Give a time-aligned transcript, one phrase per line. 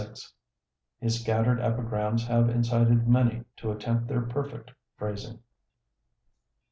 [0.99, 5.41] His scattered epigrams have incited many to attempt their perfect phrasing.